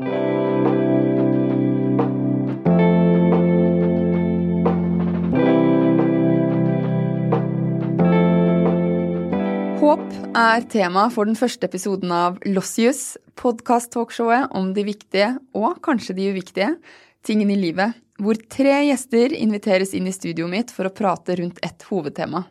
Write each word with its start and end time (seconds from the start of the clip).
Håp 0.00 0.06
er 10.36 10.62
tema 10.72 11.08
for 11.12 11.28
den 11.28 11.36
første 11.36 11.66
episoden 11.66 12.12
av 12.14 12.38
Lossius, 12.48 13.18
podkast-talkshowet 13.36 14.54
om 14.56 14.70
de 14.76 14.84
viktige, 14.86 15.34
og 15.52 15.82
kanskje 15.84 16.16
de 16.16 16.30
uviktige, 16.32 16.70
tingene 17.26 17.52
i 17.56 17.60
livet, 17.60 17.98
hvor 18.16 18.40
tre 18.48 18.78
gjester 18.86 19.34
inviteres 19.36 19.92
inn 19.92 20.08
i 20.08 20.14
studioet 20.16 20.52
mitt 20.52 20.72
for 20.72 20.88
å 20.88 20.94
prate 20.94 21.36
rundt 21.40 21.60
ett 21.66 21.84
hovedtema. 21.90 22.46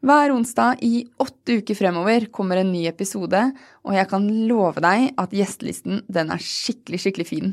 Hver 0.00 0.32
onsdag 0.32 0.80
i 0.80 1.04
åtte 1.20 1.58
uker 1.60 1.76
fremover 1.76 2.24
kommer 2.32 2.56
en 2.56 2.70
ny 2.72 2.86
episode, 2.88 3.40
og 3.84 3.92
jeg 3.92 4.08
kan 4.08 4.28
love 4.48 4.80
deg 4.80 5.10
at 5.20 5.34
gjestelisten 5.36 6.00
den 6.08 6.32
er 6.32 6.40
skikkelig, 6.40 7.02
skikkelig 7.02 7.26
fin. 7.28 7.50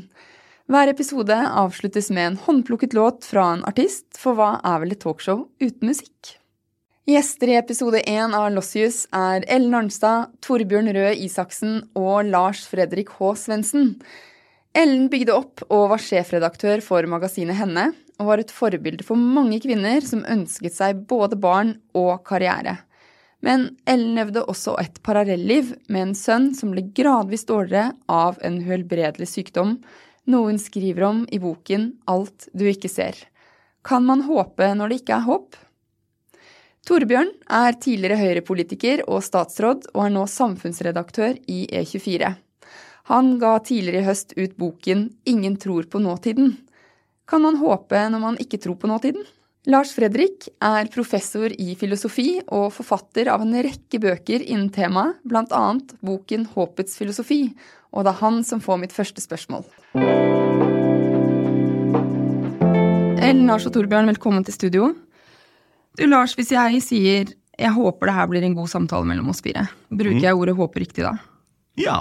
Hver 0.68 0.88
episode 0.88 1.36
avsluttes 1.36 2.08
med 2.08 2.30
en 2.30 2.38
håndplukket 2.46 2.96
låt 2.96 3.28
fra 3.28 3.50
en 3.52 3.66
artist, 3.68 4.06
for 4.16 4.36
hva 4.36 4.54
er 4.64 4.80
vel 4.80 4.96
et 4.96 5.02
talkshow 5.04 5.44
uten 5.60 5.92
musikk? 5.92 6.38
Gjester 7.08 7.52
i 7.52 7.60
episode 7.60 8.00
én 8.08 8.32
av 8.36 8.48
Lossius 8.52 9.04
er 9.16 9.44
Ellen 9.48 9.76
Arnstad, 9.76 10.32
Torbjørn 10.44 10.88
Røe 10.96 11.14
Isaksen 11.20 11.82
og 11.96 12.32
Lars 12.32 12.64
Fredrik 12.68 13.12
H. 13.16 13.32
Svendsen. 13.44 13.94
Ellen 14.76 15.08
bygde 15.12 15.36
opp 15.36 15.64
og 15.68 15.90
var 15.92 16.04
sjefredaktør 16.04 16.84
for 16.84 17.04
magasinet 17.08 17.60
Henne, 17.60 17.90
og 18.18 18.28
var 18.30 18.42
et 18.42 18.52
forbilde 18.54 19.06
for 19.06 19.18
mange 19.18 19.60
kvinner 19.62 20.04
som 20.04 20.26
ønsket 20.26 20.74
seg 20.74 21.04
både 21.10 21.38
barn 21.38 21.76
og 21.96 22.24
karriere. 22.26 22.76
Men 23.44 23.68
Ellen 23.86 24.16
levde 24.18 24.42
også 24.50 24.74
et 24.82 24.98
parallelliv 25.06 25.70
med 25.86 26.08
en 26.08 26.16
sønn 26.18 26.50
som 26.58 26.72
ble 26.74 26.88
gradvis 26.94 27.46
dårligere 27.46 27.92
av 28.10 28.40
en 28.42 28.58
uhelbredelig 28.58 29.28
sykdom, 29.30 29.76
noe 30.28 30.50
hun 30.50 30.58
skriver 30.60 31.06
om 31.06 31.22
i 31.30 31.38
boken 31.40 31.92
Alt 32.10 32.48
du 32.52 32.66
ikke 32.68 32.90
ser. 32.90 33.14
Kan 33.86 34.04
man 34.08 34.26
håpe 34.26 34.66
når 34.74 34.90
det 34.90 35.00
ikke 35.02 35.20
er 35.20 35.28
håp? 35.28 35.54
Torbjørn 36.88 37.30
er 37.52 37.76
tidligere 37.76 38.18
Høyre-politiker 38.18 39.04
og 39.06 39.22
statsråd, 39.24 39.90
og 39.94 40.06
er 40.06 40.12
nå 40.14 40.24
samfunnsredaktør 40.30 41.36
i 41.46 41.66
E24. 41.68 42.32
Han 43.12 43.34
ga 43.40 43.54
tidligere 43.64 44.02
i 44.02 44.08
høst 44.08 44.34
ut 44.36 44.56
boken 44.60 45.08
Ingen 45.28 45.56
tror 45.60 45.86
på 45.88 46.00
nåtiden. 46.00 46.56
Kan 47.28 47.42
man 47.44 47.58
håpe 47.60 47.98
når 48.08 48.20
man 48.22 48.38
ikke 48.40 48.56
tror 48.56 48.78
på 48.80 48.88
nåtiden? 48.88 49.20
Lars 49.68 49.90
Fredrik 49.92 50.46
er 50.64 50.88
professor 50.88 51.52
i 51.52 51.74
filosofi 51.76 52.38
og 52.46 52.70
forfatter 52.72 53.28
av 53.28 53.44
en 53.44 53.52
rekke 53.52 54.00
bøker 54.00 54.40
innen 54.46 54.70
temaet, 54.72 55.18
bl.a. 55.28 55.60
boken 56.00 56.46
Håpets 56.54 56.96
filosofi, 56.96 57.50
og 57.92 58.06
det 58.06 58.14
er 58.14 58.20
han 58.22 58.40
som 58.48 58.62
får 58.64 58.80
mitt 58.80 58.96
første 58.96 59.20
spørsmål. 59.20 59.66
Ellen 63.20 63.44
Lars 63.50 63.68
og 63.68 63.76
Torbjørn, 63.76 64.08
velkommen 64.08 64.48
til 64.48 64.56
studio. 64.56 64.92
Du 66.00 66.06
Lars, 66.08 66.32
hvis 66.38 66.54
jeg 66.56 66.80
sier 66.80 67.34
jeg 67.58 67.74
håper 67.76 68.08
det 68.08 68.16
her 68.22 68.30
blir 68.30 68.46
en 68.46 68.56
god 68.56 68.72
samtale 68.72 69.04
mellom 69.04 69.34
oss 69.34 69.44
fire, 69.44 69.66
bruker 69.92 70.30
jeg 70.30 70.38
ordet 70.38 70.56
håper 70.56 70.86
riktig 70.86 71.04
da? 71.04 71.18
Ja, 71.78 72.00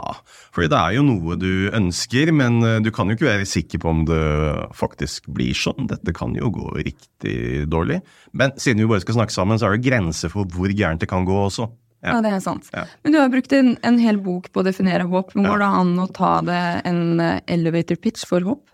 for 0.53 0.65
det 0.65 0.77
er 0.77 0.95
jo 0.97 1.05
noe 1.05 1.37
du 1.39 1.69
ønsker, 1.75 2.31
men 2.35 2.59
eh, 2.65 2.79
du 2.83 2.89
kan 2.93 3.09
jo 3.09 3.17
ikke 3.17 3.29
være 3.29 3.49
sikker 3.49 3.81
på 3.83 3.91
om 3.93 4.05
det 4.09 4.21
faktisk 4.77 5.29
blir 5.33 5.57
sånn. 5.57 5.89
Dette 5.91 6.13
kan 6.17 6.33
jo 6.37 6.49
gå 6.53 6.71
riktig 6.79 7.67
dårlig. 7.69 8.01
Men 8.37 8.55
siden 8.57 8.81
vi 8.83 8.89
bare 8.89 9.05
skal 9.05 9.19
snakke 9.19 9.35
sammen, 9.35 9.59
så 9.59 9.69
er 9.69 9.77
det 9.77 9.85
grenser 9.85 10.33
for 10.33 10.49
hvor 10.49 10.73
gærent 10.73 11.03
det 11.03 11.11
kan 11.11 11.27
gå 11.27 11.37
også. 11.47 11.69
Ja, 12.05 12.15
ja 12.15 12.23
det 12.25 12.31
er 12.35 12.41
sant. 12.43 12.69
Ja. 12.73 12.85
Men 13.03 13.13
du 13.13 13.19
har 13.19 13.29
brukt 13.33 13.53
en, 13.57 13.75
en, 13.85 13.99
hel 14.01 14.19
bok 14.21 14.51
på 14.53 14.61
å 14.61 14.67
definere 14.67 15.07
håp. 15.09 15.33
Går 15.37 15.61
det 15.63 15.69
an 15.81 15.93
å 16.01 16.09
ta 16.13 16.33
det 16.45 16.63
en 16.89 17.21
eh, 17.23 17.39
elevator 17.53 17.99
pitch 18.01 18.25
for 18.29 18.45
håp? 18.45 18.65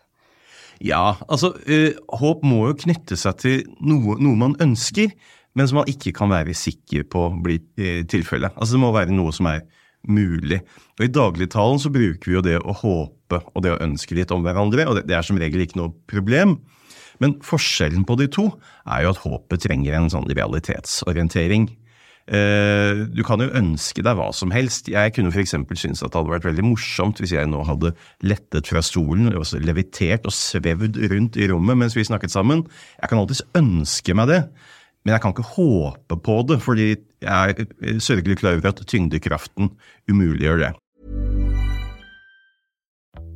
Ja, 0.84 1.16
altså 1.32 1.54
øh, 1.70 1.94
håp 2.20 2.44
må 2.44 2.66
jo 2.68 2.80
knytte 2.84 3.16
seg 3.20 3.40
til 3.40 3.62
noe, 3.80 4.18
noe, 4.20 4.36
man 4.40 4.58
ønsker, 4.64 5.14
men 5.56 5.70
som 5.70 5.80
man 5.80 5.92
ikke 5.92 6.12
kan 6.18 6.32
være 6.34 6.56
sikker 6.58 7.06
på 7.08 7.30
blir 7.46 7.62
øh, 7.80 8.02
tilfellet. 8.10 8.56
Altså 8.58 8.76
det 8.76 8.84
må 8.84 8.92
være 8.96 9.16
noe 9.16 9.32
som 9.36 9.48
er 9.52 9.64
mulig. 10.10 10.62
Og 10.98 11.06
I 11.06 11.12
dagligtalen 11.12 11.82
så 11.82 11.92
bruker 11.94 12.30
vi 12.30 12.38
jo 12.38 12.46
det 12.46 12.58
å 12.60 12.76
håpe 12.84 13.42
og 13.42 13.64
det 13.66 13.74
å 13.74 13.82
ønske 13.82 14.18
litt 14.18 14.32
om 14.36 14.44
hverandre, 14.46 14.86
og 14.90 15.00
det, 15.00 15.14
er 15.16 15.26
som 15.26 15.40
regel 15.42 15.64
ikke 15.66 15.80
noe 15.80 15.94
problem. 16.10 16.58
Men 17.22 17.38
forskjellen 17.46 18.06
på 18.08 18.18
de 18.20 18.28
to 18.32 18.50
er 18.90 19.06
jo 19.06 19.14
at 19.14 19.24
håpet 19.24 19.64
trenger 19.66 19.96
en 19.98 20.12
sånn 20.12 20.28
realitetsorientering. 20.30 21.70
Eh, 22.24 23.02
du 23.12 23.20
kan 23.28 23.42
jo 23.44 23.50
ønske 23.52 24.04
deg 24.06 24.16
hva 24.16 24.30
som 24.36 24.54
helst. 24.56 24.88
Jeg 24.92 25.16
kunne 25.16 25.32
f.eks. 25.34 25.56
synes 25.76 26.04
at 26.04 26.14
det 26.14 26.20
hadde 26.20 26.32
vært 26.32 26.48
veldig 26.48 26.66
morsomt 26.66 27.20
hvis 27.20 27.36
jeg 27.36 27.50
nå 27.52 27.64
hadde 27.68 27.94
lettet 28.24 28.70
fra 28.72 28.84
stolen, 28.86 29.34
levitert 29.64 30.30
og 30.30 30.36
svevd 30.36 31.02
rundt 31.12 31.40
i 31.40 31.50
rommet 31.52 31.80
mens 31.80 31.98
vi 31.98 32.08
snakket 32.08 32.34
sammen. 32.34 32.64
Jeg 33.02 33.12
kan 33.12 33.22
alltids 33.22 33.44
ønske 33.60 34.16
meg 34.18 34.32
det. 34.32 34.42
Men 35.04 35.18
jeg 35.18 35.24
kan 35.24 35.34
ikke 35.34 35.52
håpe 35.58 36.16
på 36.24 36.36
det, 36.48 36.62
fordi 36.64 36.94
jeg 37.24 37.68
er 37.82 38.00
sørgelig 38.00 38.38
klar 38.44 38.60
over 38.60 38.74
at 38.74 38.88
tyngdekraften 38.88 39.72
umuliggjør 40.12 40.58
det. 40.58 40.74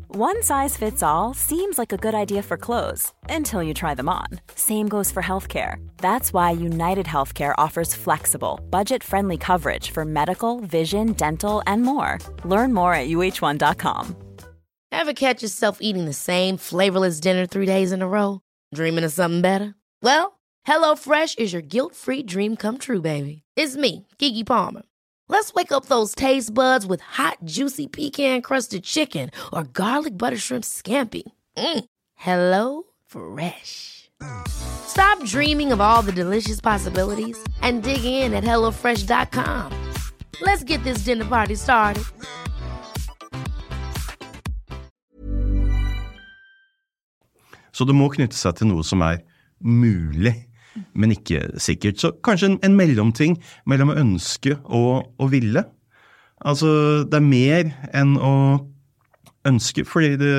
One 0.10 0.42
size 0.42 0.78
fits 0.78 1.04
all 1.04 1.34
seems 1.34 1.78
like 1.78 1.94
a 1.94 1.98
good 1.98 2.16
idea 2.16 2.42
for 2.42 2.58
clothes 2.58 3.14
until 3.30 3.62
you 3.62 3.74
try 3.74 3.94
them 3.94 4.10
on. 4.10 4.28
Same 4.56 4.88
goes 4.88 5.12
for 5.12 5.22
healthcare. 5.22 5.76
That's 5.98 6.34
why 6.34 6.52
United 6.52 7.06
Healthcare 7.06 7.54
offers 7.58 7.94
flexible, 7.94 8.60
budget 8.72 9.04
friendly 9.04 9.38
coverage 9.38 9.92
for 9.92 10.06
medical, 10.06 10.62
vision, 10.62 11.14
dental, 11.14 11.62
and 11.68 11.84
more. 11.84 12.20
Learn 12.46 12.74
more 12.74 12.94
at 12.94 13.10
uh1.com. 13.10 14.16
Ever 14.92 15.14
catch 15.14 15.44
yourself 15.44 15.80
eating 15.82 16.06
the 16.06 16.14
same 16.14 16.58
flavorless 16.58 17.20
dinner 17.20 17.46
three 17.46 17.66
days 17.66 17.92
in 17.92 18.02
a 18.02 18.08
row? 18.08 18.40
Dreaming 18.74 19.04
of 19.04 19.12
something 19.12 19.42
better? 19.42 19.76
Well, 20.02 20.37
HelloFresh 20.68 21.40
is 21.40 21.54
your 21.54 21.62
guilt 21.62 21.96
free 21.96 22.22
dream 22.22 22.58
come 22.58 22.78
true, 22.78 23.00
baby. 23.00 23.44
It's 23.56 23.78
me, 23.78 24.06
Gigi 24.20 24.44
Palmer. 24.44 24.84
Let's 25.30 25.54
wake 25.54 25.72
up 25.72 25.86
those 25.86 26.14
taste 26.14 26.54
buds 26.54 26.86
with 26.86 27.00
hot, 27.00 27.38
juicy 27.46 27.88
pecan 27.88 28.42
crusted 28.42 28.84
chicken 28.84 29.32
or 29.54 29.64
garlic 29.64 30.18
butter 30.18 30.38
shrimp 30.38 30.66
scampi. 30.66 31.24
Mm. 31.56 31.86
Hello 32.16 32.84
Fresh. 33.06 34.10
Stop 34.50 35.24
dreaming 35.24 35.72
of 35.72 35.80
all 35.80 36.02
the 36.02 36.12
delicious 36.12 36.60
possibilities 36.60 37.42
and 37.62 37.82
dig 37.82 38.04
in 38.04 38.34
at 38.34 38.44
HelloFresh.com. 38.44 39.72
Let's 40.42 40.66
get 40.66 40.84
this 40.84 41.00
dinner 41.06 41.26
party 41.26 41.56
started. 41.56 42.04
Så 47.72 47.86
det 47.86 47.96
må 47.96 48.10
knytte 48.10 48.36
seg 48.36 48.58
til 48.58 48.68
noe 48.74 48.84
som 48.84 49.04
er 49.06 49.22
mulig. 49.62 50.48
Men 50.94 51.14
ikke 51.16 51.44
sikkert. 51.62 52.00
Så 52.02 52.14
kanskje 52.26 52.54
en, 52.54 52.60
en 52.66 52.78
mellomting 52.78 53.38
mellom 53.70 53.94
å 53.94 54.00
ønske 54.00 54.58
og 54.64 55.08
å 55.18 55.30
ville. 55.32 55.66
Altså, 56.46 56.70
det 57.10 57.18
er 57.18 57.26
mer 57.26 57.72
enn 57.98 58.18
å 58.22 58.34
ønske, 59.48 59.86
fordi 59.88 60.18
det, 60.22 60.34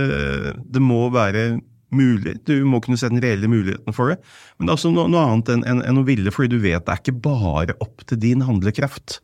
det 0.68 0.82
må 0.84 1.08
være 1.14 1.58
mulig. 1.94 2.36
Du 2.46 2.54
må 2.68 2.80
kunne 2.84 2.98
se 3.00 3.08
den 3.10 3.22
reelle 3.22 3.48
muligheten 3.50 3.96
for 3.96 4.12
det. 4.12 4.18
Men 4.58 4.68
det 4.68 4.72
er 4.72 4.78
også 4.78 4.92
noe, 4.92 5.08
noe 5.10 5.24
annet 5.24 5.54
enn, 5.54 5.64
enn, 5.68 5.82
enn, 5.88 6.00
å 6.00 6.06
ville, 6.06 6.32
fordi 6.34 6.56
du 6.56 6.62
vet 6.62 6.84
det 6.84 6.94
er 6.94 7.02
ikke 7.02 7.22
bare 7.24 7.76
opp 7.84 8.04
til 8.08 8.20
din 8.22 8.44
handlekraft. 8.44 9.20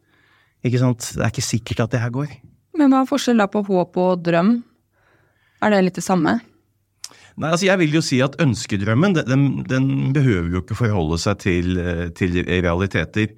Ikke 0.64 0.80
sant? 0.80 1.10
Det 1.12 1.22
er 1.24 1.32
ikke 1.32 1.44
sikkert 1.44 1.84
at 1.84 1.94
det 1.94 2.02
her 2.02 2.14
går. 2.14 2.32
Men 2.78 2.90
hva 2.90 3.04
er 3.04 3.10
forskjellen 3.10 3.52
på 3.52 3.62
håp 3.68 4.00
og 4.00 4.24
drøm? 4.24 4.56
Er 5.62 5.72
det 5.72 5.84
litt 5.86 6.00
det 6.00 6.06
samme? 6.06 6.38
Nei, 7.34 7.50
altså 7.50 7.66
Jeg 7.66 7.80
vil 7.82 7.96
jo 7.96 8.04
si 8.04 8.20
at 8.22 8.36
ønskedrømmen 8.42 9.16
den, 9.18 9.48
den 9.66 9.88
behøver 10.14 10.52
jo 10.52 10.62
ikke 10.62 10.78
forholde 10.78 11.18
seg 11.18 11.42
til, 11.42 11.74
eh, 11.82 12.06
til, 12.14 12.38
realiteter. 12.46 13.34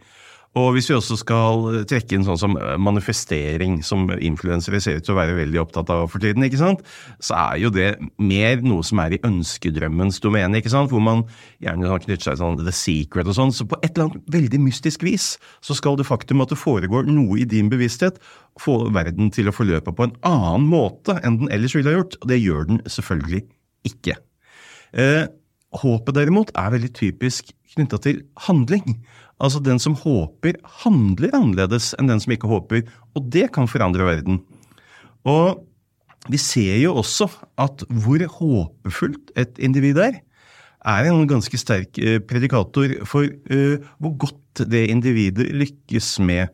Og 0.56 0.70
hvis 0.72 0.86
vi 0.88 0.94
også 0.96 1.18
skal 1.20 1.66
trekke 1.88 2.16
inn 2.16 2.22
sånn 2.24 2.38
som 2.40 2.54
manifestering, 2.80 3.82
som 3.84 4.06
influensere 4.14 4.78
ser 4.80 4.96
ut 4.96 5.04
til 5.04 5.12
å 5.12 5.18
være 5.18 5.34
veldig 5.36 5.60
opptatt 5.60 5.90
av 5.92 6.06
for 6.08 6.22
tiden, 6.22 6.46
ikke 6.46 6.60
sant? 6.60 6.80
så 7.20 7.36
er 7.36 7.58
jo 7.60 7.70
det 7.74 7.90
mer 8.16 8.64
noe 8.64 8.84
som 8.86 9.02
er 9.04 9.16
i 9.16 9.20
ønskedrømmens 9.28 10.22
domene, 10.24 10.62
ikke 10.62 10.72
sant? 10.72 10.88
hvor 10.92 11.04
man 11.04 11.26
gjerne 11.64 11.98
knytter 12.06 12.30
seg 12.30 12.40
sånn 12.40 12.56
the 12.62 12.72
secret 12.72 13.28
og 13.28 13.36
sånn. 13.36 13.52
Så 13.52 13.68
på 13.68 13.76
et 13.82 13.90
eller 13.92 14.08
annet 14.08 14.32
veldig 14.32 14.62
mystisk 14.64 15.04
vis 15.04 15.34
så 15.60 15.76
skal 15.76 16.00
det 16.00 16.08
faktum 16.08 16.40
at 16.44 16.52
det 16.52 16.60
foregår 16.60 17.04
noe 17.10 17.42
i 17.42 17.48
din 17.48 17.68
bevissthet, 17.72 18.16
få 18.60 18.86
verden 18.96 19.28
til 19.36 19.52
å 19.52 19.56
forløpe 19.56 19.92
på 19.92 20.08
en 20.08 20.16
annen 20.24 20.72
måte 20.72 21.18
enn 21.20 21.42
den 21.42 21.52
ellers 21.52 21.76
ville 21.76 21.92
ha 21.92 22.00
gjort. 22.00 22.16
Og 22.22 22.32
det 22.32 22.40
gjør 22.40 22.70
den 22.72 22.80
selvfølgelig 22.88 23.44
ikke. 23.86 24.16
Eh, 24.96 25.26
håpet 25.76 26.16
derimot 26.16 26.52
er 26.56 26.74
veldig 26.74 26.92
typisk 26.96 27.52
knytta 27.74 28.00
til 28.02 28.22
handling. 28.46 29.00
Altså 29.42 29.60
den 29.60 29.80
som 29.82 29.96
håper, 30.00 30.56
handler 30.84 31.34
annerledes 31.36 31.92
enn 31.98 32.08
den 32.08 32.22
som 32.22 32.32
ikke 32.32 32.50
håper, 32.50 32.86
og 33.14 33.26
det 33.32 33.50
kan 33.54 33.68
forandre 33.68 34.06
verden. 34.08 34.40
Og 35.28 35.60
vi 36.30 36.38
ser 36.40 36.78
jo 36.80 36.96
også 37.02 37.28
at 37.60 37.84
hvor 37.90 38.22
håpefullt 38.38 39.34
et 39.38 39.60
individ 39.62 40.00
er, 40.02 40.20
er 40.86 41.08
en 41.10 41.26
ganske 41.28 41.58
sterk 41.58 41.98
eh, 41.98 42.20
predikator 42.22 42.92
for 43.08 43.26
uh, 43.26 43.76
hvor 43.98 44.14
godt 44.22 44.62
det 44.70 44.86
individet 44.90 45.48
lykkes 45.50 46.16
med 46.22 46.46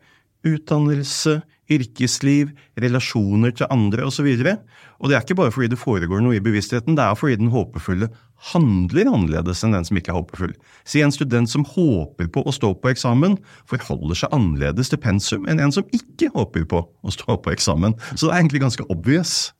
utdannelse, 0.47 1.41
yrkesliv, 1.71 2.51
relasjoner 2.79 3.53
til 3.55 3.69
andre 3.71 4.05
osv. 4.07 4.27
Og, 4.27 4.43
så 4.43 4.55
og 4.99 5.09
det 5.09 5.17
er 5.17 5.25
ikke 5.25 5.39
bare 5.39 5.53
fordi 5.55 5.71
det 5.71 5.79
foregår 5.81 6.21
noe 6.23 6.37
i 6.37 6.43
bevisstheten, 6.43 6.97
det 6.97 7.05
er 7.05 7.17
fordi 7.19 7.39
den 7.39 7.53
håpefulle 7.53 8.11
handler 8.51 9.07
annerledes 9.07 9.63
enn 9.63 9.75
den 9.75 9.87
som 9.87 9.99
ikke 9.99 10.11
er 10.11 10.19
håpefull. 10.19 10.53
Si 10.87 11.03
en 11.03 11.13
student 11.15 11.51
som 11.51 11.63
håper 11.67 12.27
på 12.33 12.43
å 12.43 12.53
stå 12.55 12.73
på 12.79 12.91
eksamen, 12.91 13.37
forholder 13.69 14.19
seg 14.19 14.35
annerledes 14.35 14.91
til 14.91 14.99
pensum 15.03 15.47
enn 15.47 15.63
en 15.63 15.75
som 15.75 15.87
ikke 15.95 16.31
håper 16.35 16.67
på 16.71 16.83
å 16.83 17.13
stå 17.15 17.37
på 17.39 17.53
eksamen. 17.55 17.95
Så 18.13 18.27
det 18.27 18.33
er 18.33 18.41
egentlig 18.41 18.65
ganske 18.65 18.87
obvious. 18.91 19.53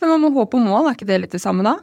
Men 0.00 0.14
man 0.14 0.26
må 0.26 0.34
håpe 0.36 0.60
og 0.60 0.68
mål, 0.68 0.90
er 0.90 0.98
ikke 0.98 1.08
det 1.08 1.22
litt 1.24 1.36
det 1.36 1.42
samme 1.42 1.64
da? 1.66 1.78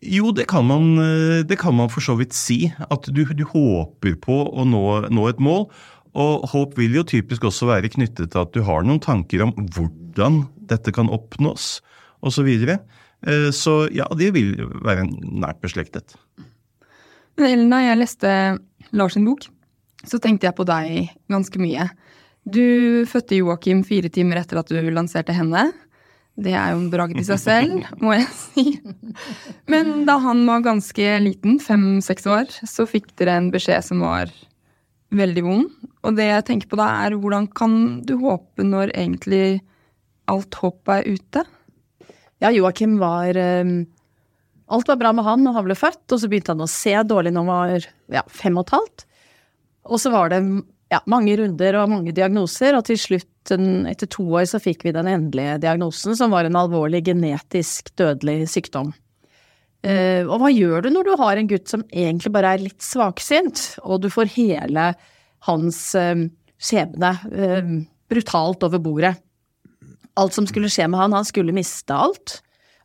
Jo, 0.00 0.30
det 0.32 0.46
kan 0.48 0.64
man, 0.64 0.96
eh, 0.96 1.42
det 1.44 1.58
kan 1.60 1.74
man 1.76 1.90
for 1.92 2.00
så 2.00 2.14
vidt 2.16 2.32
si. 2.32 2.72
At 2.88 3.04
du, 3.12 3.20
du 3.24 3.44
håper 3.44 4.16
på 4.16 4.36
å 4.48 4.64
nå, 4.64 4.84
nå, 5.12 5.26
et 5.28 5.40
mål. 5.44 5.66
Og 6.18 6.46
håp 6.50 6.78
vil 6.78 6.96
jo 6.98 7.04
typisk 7.06 7.44
også 7.46 7.68
være 7.70 7.92
knyttet 7.92 8.32
til 8.32 8.42
at 8.42 8.54
du 8.54 8.64
har 8.66 8.82
noen 8.86 9.02
tanker 9.02 9.44
om 9.44 9.52
hvordan 9.54 10.42
dette 10.70 10.94
kan 10.94 11.10
oppnås, 11.12 11.78
osv. 12.20 12.34
Så, 12.34 12.44
videre. 12.44 12.80
Eh, 13.26 13.50
så 13.54 13.86
ja, 13.94 14.08
det 14.16 14.32
vil 14.36 14.56
være 14.84 15.06
nært 15.08 15.60
beslektet. 15.62 16.16
Elna, 17.40 17.80
jeg 17.86 18.00
leste 18.02 18.32
Lars 18.92 19.14
sin 19.16 19.24
bok, 19.24 19.46
så 20.04 20.18
tenkte 20.20 20.48
jeg 20.48 20.56
på 20.58 20.66
deg 20.68 21.12
ganske 21.32 21.62
mye. 21.62 21.86
Du 22.44 23.06
fødte 23.08 23.38
Joakim 23.38 23.80
fire 23.86 24.10
timer 24.12 24.42
etter 24.42 24.60
at 24.60 24.68
du 24.68 24.76
lanserte 24.92 25.32
henne. 25.36 25.70
Det 26.40 26.52
er 26.56 26.72
jo 26.72 26.82
en 26.82 26.90
bragd 26.92 27.18
i 27.20 27.24
seg 27.26 27.40
selv, 27.40 27.88
må 28.04 28.14
jeg 28.16 28.28
si. 28.36 28.66
Men 29.70 30.04
da 30.08 30.18
han 30.22 30.44
var 30.48 30.64
ganske 30.64 31.16
liten, 31.24 31.58
fem-seks 31.62 32.28
år, 32.30 32.52
så 32.68 32.88
fikk 32.88 33.12
dere 33.20 33.38
en 33.40 33.50
beskjed 33.52 33.84
som 33.88 34.04
var 34.04 34.32
veldig 35.14 35.44
vond. 35.44 35.70
Og 36.06 36.16
det 36.16 36.28
jeg 36.28 36.46
tenker 36.48 36.70
på 36.70 36.78
da, 36.80 36.88
er 37.04 37.16
hvordan 37.18 37.48
kan 37.56 37.72
du 38.06 38.16
håpe 38.22 38.66
når 38.66 38.94
egentlig 38.94 39.60
alt 40.30 40.58
håp 40.62 40.92
er 40.94 41.08
ute? 41.08 41.44
Ja, 42.40 42.52
Joakim 42.54 42.98
var 43.00 43.36
um, 43.36 43.82
Alt 44.70 44.86
var 44.86 45.00
bra 45.00 45.10
med 45.12 45.26
han 45.26 45.42
når 45.42 45.56
han 45.56 45.64
ble 45.66 45.74
født, 45.74 46.04
og 46.14 46.20
så 46.22 46.28
begynte 46.30 46.54
han 46.54 46.62
å 46.62 46.70
se 46.70 46.92
dårlig 47.02 47.32
når 47.34 47.42
han 47.42 47.48
var 47.50 47.86
ja, 48.14 48.22
fem 48.30 48.54
og 48.54 48.68
et 48.68 48.76
halvt. 48.76 49.04
Og 49.90 49.98
så 49.98 50.12
var 50.14 50.30
det 50.30 50.38
ja, 50.94 51.00
mange 51.10 51.34
runder 51.40 51.78
og 51.80 51.90
mange 51.90 52.14
diagnoser, 52.14 52.78
og 52.78 52.84
til 52.86 53.00
slutt, 53.02 53.50
etter 53.50 54.06
to 54.14 54.28
år, 54.28 54.44
så 54.46 54.60
fikk 54.62 54.84
vi 54.86 54.94
den 54.94 55.10
endelige 55.10 55.56
diagnosen, 55.64 56.14
som 56.14 56.30
var 56.30 56.46
en 56.46 56.58
alvorlig 56.60 57.02
genetisk 57.08 57.90
dødelig 57.98 58.44
sykdom. 58.52 58.92
Uh, 59.80 60.28
og 60.28 60.42
hva 60.42 60.50
gjør 60.52 60.84
du 60.84 60.90
når 60.92 61.08
du 61.08 61.14
har 61.22 61.40
en 61.40 61.48
gutt 61.48 61.70
som 61.72 61.84
egentlig 61.88 62.32
bare 62.34 62.52
er 62.52 62.64
litt 62.66 62.84
svaksynt, 62.84 63.62
og 63.80 64.02
du 64.04 64.10
får 64.12 64.32
hele 64.34 64.90
hans 65.48 65.78
uh, 65.96 66.26
skjebne 66.60 67.14
uh, 67.32 67.72
brutalt 68.12 68.66
over 68.68 68.82
bordet? 68.84 69.14
Alt 70.20 70.36
som 70.36 70.48
skulle 70.48 70.68
skje 70.72 70.88
med 70.90 71.00
han, 71.00 71.16
han 71.16 71.28
skulle 71.28 71.54
miste 71.56 71.96
alt. 71.96 72.40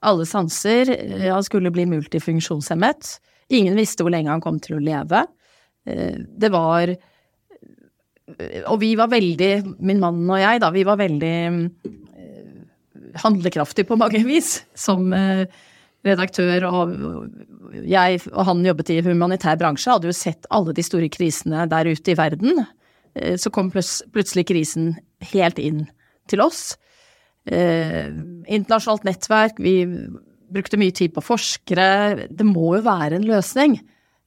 Alle 0.05 0.27
sanser. 0.29 0.91
Han 1.25 1.43
skulle 1.43 1.71
bli 1.73 1.87
multifunksjonshemmet. 1.89 3.15
Ingen 3.55 3.75
visste 3.75 4.05
hvor 4.05 4.13
lenge 4.13 4.29
han 4.29 4.43
kom 4.43 4.59
til 4.61 4.77
å 4.77 4.83
leve. 4.83 5.23
Det 5.83 6.51
var 6.53 6.93
og 8.25 8.79
vi 8.81 8.95
var 8.97 9.11
veldig, 9.11 9.51
min 9.85 10.01
mann 10.01 10.23
og 10.25 10.41
jeg, 10.41 10.61
da, 10.63 10.71
vi 10.73 10.83
var 10.87 10.97
veldig 10.97 11.33
eh, 11.45 11.91
handlekraftige 13.21 13.87
på 13.89 13.97
mange 14.01 14.23
vis 14.25 14.57
som 14.77 15.13
eh, 15.13 15.45
redaktør. 16.05 16.67
Og 16.69 16.93
jeg 17.85 18.21
og 18.31 18.47
han 18.49 18.63
jobbet 18.65 18.93
i 18.93 19.01
humanitær 19.05 19.59
bransje, 19.61 19.91
hadde 19.91 20.11
jo 20.11 20.15
sett 20.15 20.47
alle 20.53 20.75
de 20.75 20.85
store 20.85 21.09
krisene 21.13 21.67
der 21.71 21.91
ute 21.91 22.13
i 22.13 22.17
verden. 22.19 22.63
Eh, 23.15 23.35
så 23.41 23.51
kom 23.53 23.71
plutselig 23.73 24.47
krisen 24.51 24.93
helt 25.33 25.61
inn 25.61 25.85
til 26.29 26.41
oss. 26.45 26.73
Internasjonalt 27.45 29.03
nettverk, 29.05 29.59
vi 29.61 29.83
brukte 30.49 30.79
mye 30.81 30.93
tid 30.95 31.13
på 31.13 31.21
forskere. 31.21 32.29
Det 32.33 32.47
må 32.47 32.71
jo 32.77 32.85
være 32.87 33.19
en 33.19 33.27
løsning. 33.29 33.77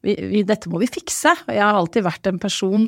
Vi, 0.06 0.14
vi, 0.30 0.44
dette 0.46 0.70
må 0.70 0.78
vi 0.78 0.90
fikse. 0.90 1.32
Og 1.48 1.50
jeg 1.50 1.64
har 1.64 1.74
alltid 1.74 2.06
vært 2.06 2.30
en 2.30 2.38
person 2.42 2.86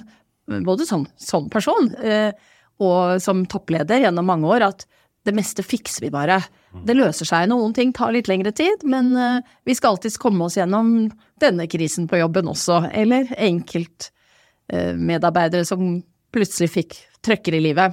både 0.66 0.86
sånn, 0.88 1.04
sånn 1.20 1.46
person 1.52 1.92
eh, 2.02 2.32
og 2.80 3.20
som 3.22 3.44
toppleder 3.50 4.02
gjennom 4.04 4.26
mange 4.26 4.48
år, 4.50 4.64
at 4.70 4.86
det 5.28 5.34
meste 5.36 5.62
fikser 5.66 6.06
vi 6.06 6.12
bare. 6.14 6.40
Det 6.70 6.94
løser 6.94 7.26
seg. 7.26 7.48
Noen 7.50 7.72
ting 7.74 7.90
tar 7.96 8.12
litt 8.14 8.28
lengre 8.30 8.52
tid, 8.54 8.84
men 8.86 9.16
eh, 9.18 9.42
vi 9.66 9.74
skal 9.74 9.90
alltids 9.94 10.18
komme 10.22 10.44
oss 10.46 10.56
gjennom 10.58 11.10
denne 11.42 11.66
krisen 11.70 12.08
på 12.10 12.16
jobben 12.20 12.48
også. 12.52 12.76
Eller 12.94 13.22
enkeltmedarbeidere 13.34 15.62
eh, 15.64 15.66
som 15.66 16.02
plutselig 16.30 16.70
fikk 16.76 16.94
trøkker 17.26 17.54
i 17.58 17.64
livet. 17.64 17.90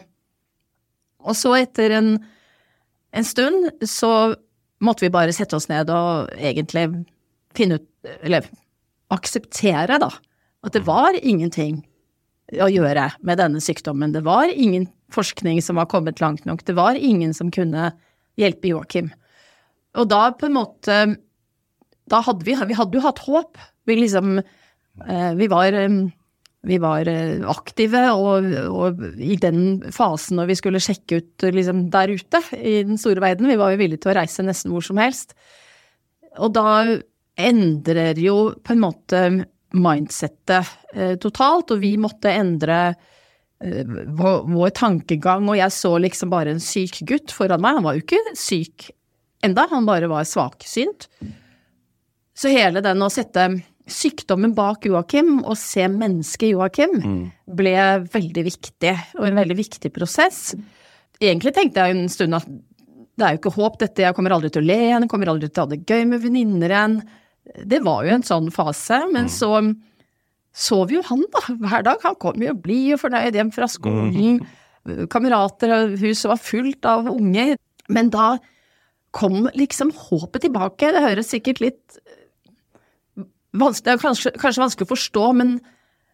Og 1.26 1.34
så, 1.36 1.56
etter 1.58 1.90
en, 1.98 2.10
en 3.12 3.26
stund, 3.26 3.70
så 3.82 4.36
måtte 4.84 5.06
vi 5.08 5.14
bare 5.14 5.34
sette 5.34 5.56
oss 5.58 5.70
ned 5.72 5.90
og 5.90 6.30
egentlig 6.38 6.90
finne 7.58 7.76
ut 7.82 7.88
Eller 8.22 8.46
akseptere, 9.12 9.98
da. 10.00 10.10
At 10.64 10.74
det 10.78 10.88
var 10.88 11.14
ingenting 11.20 11.84
å 12.56 12.70
gjøre 12.72 13.10
med 13.26 13.40
denne 13.42 13.60
sykdommen. 13.64 14.14
Det 14.16 14.24
var 14.24 14.48
ingen 14.48 14.88
forskning 15.12 15.60
som 15.64 15.76
var 15.80 15.90
kommet 15.92 16.22
langt 16.24 16.46
nok. 16.48 16.64
Det 16.64 16.76
var 16.78 16.96
ingen 16.96 17.34
som 17.36 17.52
kunne 17.52 17.92
hjelpe 18.38 18.72
Joakim. 18.72 19.10
Og 19.98 20.10
da 20.12 20.28
på 20.38 20.48
en 20.48 20.58
måte 20.58 21.00
Da 22.08 22.22
hadde 22.24 22.46
vi, 22.48 22.56
vi 22.70 22.78
hadde 22.78 22.96
jo 22.96 23.04
hatt 23.04 23.24
håp. 23.26 23.58
Vi 23.88 23.98
liksom 24.00 24.38
eh, 24.40 25.34
Vi 25.40 25.50
var, 25.52 25.74
eh, 25.74 25.98
vi 26.68 26.78
var 26.84 27.08
eh, 27.08 27.44
aktive, 27.48 28.06
og, 28.16 28.48
og, 28.68 29.04
i 29.18 29.38
den 29.40 29.84
fasen 29.94 30.40
når 30.40 30.50
vi 30.52 30.58
skulle 30.60 30.84
sjekke 30.84 31.22
ut 31.22 31.48
liksom 31.54 31.86
der 31.94 32.12
ute 32.12 32.42
i 32.58 32.82
den 32.88 33.00
store 33.00 33.24
verden, 33.24 33.48
vi 33.48 33.60
var 33.60 33.72
jo 33.72 33.80
villige 33.80 34.04
til 34.04 34.12
å 34.12 34.18
reise 34.18 34.44
nesten 34.44 34.74
hvor 34.74 34.84
som 34.84 35.00
helst. 35.00 35.36
Og 36.42 36.52
da 36.58 36.82
endrer 37.38 38.20
jo 38.20 38.58
på 38.66 38.74
en 38.74 38.84
måte 38.84 39.22
mindsettet 39.78 41.22
totalt, 41.22 41.72
og 41.72 41.80
vi 41.84 41.94
måtte 42.02 42.34
endre 42.34 42.98
vår, 43.60 44.44
vår, 44.52 44.70
tankegang, 44.78 45.48
og 45.50 45.58
jeg 45.58 45.74
så 45.74 45.96
liksom 46.02 46.30
bare 46.30 46.54
en 46.54 46.62
syk 46.62 47.02
gutt 47.10 47.34
foran 47.34 47.64
meg. 47.64 47.80
Han 47.80 47.88
var 47.88 47.98
jo 47.98 48.06
ikke 48.06 48.38
syk 48.38 48.92
enda, 49.46 49.68
han 49.72 49.88
bare 49.88 50.10
var 50.12 50.28
svaksynt. 50.28 51.08
Så 52.38 52.52
hele 52.54 52.84
den 52.86 53.02
å 53.02 53.10
sette 53.10 53.50
sykdommen 53.88 54.52
bak 54.54 54.86
Joakim 54.86 55.40
og 55.40 55.56
se 55.58 55.86
mennesket 55.90 56.52
Joakim 56.52 56.98
mm. 57.00 57.22
ble 57.58 57.76
veldig 58.14 58.44
viktig, 58.46 58.94
og 59.18 59.30
en 59.30 59.40
veldig 59.40 59.58
viktig 59.58 59.92
prosess. 59.96 60.52
Egentlig 61.22 61.56
tenkte 61.56 61.86
jeg 61.86 61.96
en 61.96 62.10
stund 62.12 62.38
at 62.38 62.50
det 63.18 63.26
er 63.26 63.34
jo 63.34 63.40
ikke 63.40 63.56
håp, 63.56 63.80
dette, 63.82 64.04
jeg 64.06 64.14
kommer 64.14 64.36
aldri 64.36 64.52
til 64.54 64.62
å 64.62 64.68
le 64.68 64.76
igjen, 64.78 65.06
jeg 65.08 65.10
kommer 65.10 65.32
aldri 65.32 65.50
til 65.50 65.64
å 65.64 65.66
ha 65.66 65.72
det 65.72 65.80
gøy 65.90 66.04
med 66.12 66.22
venninner 66.22 66.74
igjen. 66.74 67.00
Det 67.66 67.80
var 67.82 68.04
jo 68.06 68.14
en 68.14 68.28
sånn 68.28 68.52
fase, 68.54 69.00
men 69.10 69.26
mm. 69.26 69.32
så 69.34 69.52
sov 70.58 70.92
jo 70.94 71.04
han 71.06 71.24
da, 71.34 71.44
hver 71.62 71.86
dag. 71.86 72.02
Han 72.06 72.18
kom 72.22 72.42
jo 72.44 72.56
blid 72.58 72.96
og 72.98 73.04
fornøyd 73.06 73.38
hjem 73.38 73.54
fra 73.56 73.70
skolen. 73.72 74.12
Mm. 74.14 75.08
Kamerater 75.12 75.74
og 75.76 75.98
huset 76.02 76.30
var 76.32 76.42
fullt 76.42 76.88
av 76.90 77.10
unge. 77.12 77.56
Men 77.94 78.12
da 78.14 78.36
kom 79.16 79.48
liksom 79.58 79.94
håpet 79.96 80.48
tilbake. 80.48 80.92
Det 80.94 81.04
høres 81.04 81.32
sikkert 81.34 81.64
litt 81.64 82.00
vanskelig, 83.58 83.86
Det 83.86 83.94
er 83.96 84.04
kanskje, 84.04 84.36
kanskje 84.38 84.64
vanskelig 84.64 84.88
å 84.88 84.94
forstå, 84.94 85.26
men, 85.40 85.58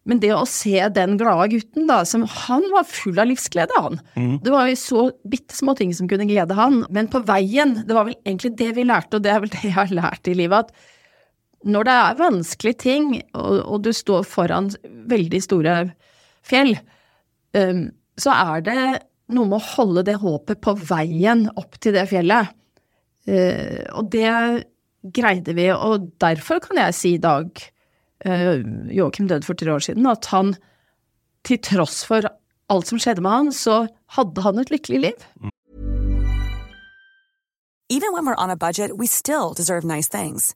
men, 0.08 0.22
det 0.24 0.32
å 0.36 0.46
se 0.50 0.78
den 0.96 1.18
glade 1.20 1.50
gutten, 1.56 1.88
da, 1.90 2.04
som 2.08 2.24
Han 2.46 2.66
var 2.74 2.88
full 2.88 3.20
av 3.20 3.30
livsglede, 3.32 3.84
han. 3.86 4.00
Mm. 4.16 4.38
Det 4.46 4.54
var 4.54 4.70
jo 4.70 4.80
så 4.80 5.06
bitte 5.30 5.58
små 5.58 5.76
ting 5.80 5.94
som 5.96 6.10
kunne 6.12 6.30
glede 6.30 6.56
han. 6.58 6.84
Men 6.94 7.10
på 7.12 7.24
veien, 7.28 7.80
det 7.88 7.98
var 7.98 8.10
vel 8.10 8.20
egentlig 8.24 8.56
det 8.62 8.74
vi 8.78 8.88
lærte, 8.88 9.18
og 9.18 9.26
det 9.26 9.34
er 9.34 9.44
vel 9.44 9.54
det 9.54 9.66
jeg 9.66 9.78
har 9.78 9.94
lært 9.94 10.30
i 10.30 10.38
livet, 10.38 10.68
at 10.70 10.92
når 11.64 11.88
det 11.88 11.94
er 11.96 12.20
vanskelige 12.20 12.80
ting, 12.84 13.14
og, 13.38 13.62
og, 13.64 13.78
du 13.86 13.92
står 13.96 14.26
foran 14.28 14.70
veldig 15.10 15.42
store 15.44 15.76
fjell, 16.46 16.76
um, 17.56 17.86
så 18.20 18.36
er 18.36 18.66
det 18.66 18.82
noe 19.34 19.50
med 19.50 19.58
å 19.60 19.70
holde 19.78 20.04
det 20.10 20.20
håpet 20.22 20.62
på 20.64 20.76
veien 20.92 21.48
opp 21.60 21.80
til 21.82 21.96
det 21.96 22.06
fjellet. 22.12 22.52
Uh, 23.30 23.80
og 23.96 24.12
det 24.14 24.34
greide 25.16 25.56
vi, 25.56 25.70
og 25.72 26.12
derfor 26.24 26.62
kan 26.64 26.80
jeg 26.84 26.98
si 27.00 27.16
i 27.16 27.24
dag, 27.24 27.50
uh, 28.28 28.60
Joakim 28.92 29.32
døde 29.32 29.48
for 29.48 29.60
tre 29.60 29.72
år 29.74 29.88
siden, 29.88 30.08
at 30.10 30.28
han 30.36 30.56
til 31.48 31.60
tross 31.64 32.04
for 32.08 32.28
alt 32.72 32.90
som 32.90 33.00
skjedde 33.00 33.24
med 33.24 33.32
han, 33.32 33.52
så 33.56 33.86
hadde 34.16 34.44
han 34.44 34.60
et 34.60 34.72
lykkelig 34.72 35.04
liv. 35.08 35.26
Even 37.90 38.14
when 38.14 38.26
we're 38.26 38.40
on 38.40 38.50
a 38.50 38.56
budget, 38.56 38.98
we 38.98 39.06
still 39.06 39.54
deserve 39.54 39.84
nice 39.84 40.08
things. 40.08 40.56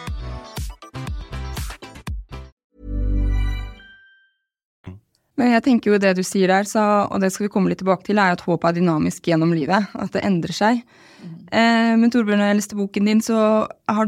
Men 5.41 5.55
jeg 5.55 5.63
tenker 5.65 5.95
jo 5.95 5.97
det 6.01 6.11
du 6.19 6.21
sier 6.21 6.51
der, 6.51 6.67
så, 6.69 6.81
og 7.09 7.23
det 7.23 7.31
skal 7.33 7.47
vi 7.47 7.53
komme 7.53 7.71
litt 7.71 7.79
tilbake 7.81 8.05
til, 8.05 8.19
er 8.21 8.35
at 8.35 8.43
håpet 8.45 8.67
er 8.69 8.77
dynamisk 8.77 9.25
gjennom 9.31 9.55
livet. 9.57 9.89
At 9.97 10.13
det 10.13 10.21
endrer 10.27 10.53
seg. 10.53 10.83
Eh, 11.25 11.93
men 11.97 12.13
Torbjørn, 12.13 12.43
når 12.43 12.51
jeg 12.51 12.59
leste 12.59 12.77
boken 12.77 13.09
din, 13.09 13.23
så 13.25 13.39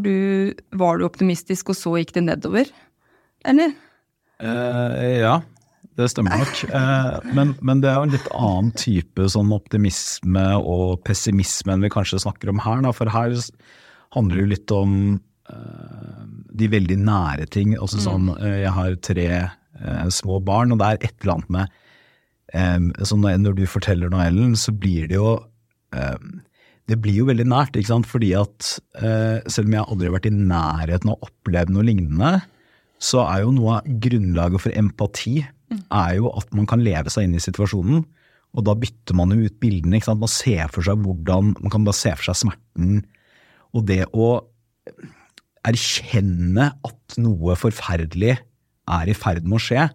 du, 0.04 0.14
var 0.78 1.02
du 1.02 1.08
optimistisk, 1.08 1.74
og 1.74 1.80
så 1.80 1.96
gikk 1.98 2.14
det 2.20 2.28
nedover? 2.28 2.70
Eller? 3.50 3.74
Eh, 4.46 5.10
ja, 5.24 5.40
det 5.98 6.12
stemmer 6.14 6.44
nok. 6.44 6.62
Eh, 6.70 7.34
men, 7.34 7.56
men, 7.66 7.82
det 7.82 7.90
er 7.90 7.98
jo 7.98 8.06
en 8.12 8.16
litt 8.16 8.30
annen 8.38 8.72
type 8.78 9.28
sånn 9.34 9.58
optimisme 9.58 10.46
og 10.62 11.02
pessimisme 11.08 11.74
enn 11.74 11.86
vi 11.86 11.94
kanskje 11.98 12.22
snakker 12.28 12.54
om 12.54 12.62
her. 12.62 12.86
Da. 12.86 12.94
For 12.94 13.10
her 13.14 13.34
handler 14.14 14.38
det 14.38 14.46
jo 14.46 14.54
litt 14.54 14.78
om 14.78 14.96
eh, 15.50 16.24
de 16.62 16.72
veldig 16.78 17.02
nære 17.10 17.50
ting. 17.58 17.74
Altså 17.80 18.06
sånn, 18.06 18.32
eh, 18.38 18.62
jeg 18.68 18.78
har 18.78 19.02
tre 19.02 19.28
eh, 19.82 20.08
små 20.14 20.40
barn, 20.44 20.74
og 20.74 20.82
det 20.82 20.88
er 20.88 21.02
et 21.02 21.16
eller 21.24 21.38
annet 21.38 21.54
med 21.58 21.78
eh, 22.54 23.06
så 23.06 23.18
når, 23.20 23.58
du 23.58 23.66
forteller 23.70 24.12
nå, 24.12 24.22
Ellen, 24.24 24.56
så 24.60 24.74
blir 24.76 25.10
det 25.12 25.20
jo 25.20 25.36
eh, 25.96 26.18
Det 26.90 27.00
blir 27.00 27.22
jo 27.22 27.30
veldig 27.30 27.48
nært, 27.48 27.78
ikke 27.80 27.94
sant, 27.94 28.10
fordi 28.10 28.34
at 28.36 28.74
eh, 29.00 29.40
selv 29.48 29.70
om 29.70 29.78
jeg 29.78 29.88
aldri 29.88 30.10
har 30.10 30.18
vært 30.18 30.32
i 30.32 30.36
nærheten 30.36 31.14
av 31.14 31.16
å 31.16 31.30
oppleve 31.30 31.72
noe 31.72 31.88
lignende, 31.88 32.34
så 33.04 33.24
er 33.28 33.44
jo 33.44 33.54
noe 33.56 33.80
av 33.80 33.88
grunnlaget 34.04 34.64
for 34.64 34.80
empati 34.80 35.38
er 35.74 36.18
jo 36.20 36.32
at 36.38 36.52
man 36.56 36.68
kan 36.70 36.84
leve 36.84 37.12
seg 37.12 37.28
inn 37.28 37.38
i 37.38 37.44
situasjonen. 37.44 38.04
Og 38.54 38.66
da 38.68 38.76
bytter 38.78 39.18
man 39.18 39.34
jo 39.34 39.48
ut 39.48 39.60
bildene. 39.62 39.98
ikke 39.98 40.12
sant? 40.12 40.22
Man 40.22 40.32
ser 40.32 40.70
for 40.74 40.86
seg 40.86 41.02
hvordan, 41.02 41.56
man 41.58 41.74
kan 41.74 41.86
bare 41.88 41.98
se 41.98 42.14
for 42.14 42.30
seg 42.30 42.44
smerten. 42.44 43.00
Og 43.74 43.88
det 43.90 44.04
å 44.14 44.36
erkjenne 45.66 46.70
at 46.86 47.18
noe 47.24 47.56
forferdelig 47.58 48.36
er 48.88 49.10
i 49.10 49.14
ferd 49.18 49.44
med 49.44 49.60
å 49.60 49.64
skje, 49.64 49.90